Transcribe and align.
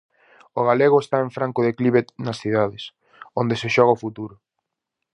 O 0.59 0.61
galego 0.69 0.97
está 0.99 1.17
en 1.21 1.29
franco 1.37 1.65
declive 1.69 2.01
nas 2.25 2.39
cidades, 2.41 2.83
onde 3.41 3.55
se 3.61 3.67
xoga 3.75 3.95
o 3.95 4.01
futuro. 4.03 4.35